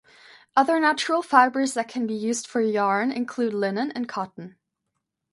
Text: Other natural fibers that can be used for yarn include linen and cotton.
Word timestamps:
Other 0.55 0.79
natural 0.79 1.21
fibers 1.21 1.75
that 1.75 1.87
can 1.87 2.07
be 2.07 2.15
used 2.15 2.47
for 2.47 2.59
yarn 2.59 3.11
include 3.11 3.53
linen 3.53 3.91
and 3.91 4.09
cotton. 4.09 4.57